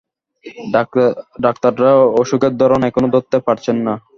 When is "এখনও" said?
2.89-3.13